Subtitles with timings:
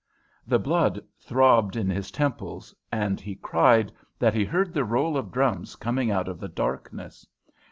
[0.47, 5.31] The blood throbbed in his temples, and he cried that he heard the roll of
[5.31, 7.27] drums coming out of the darkness.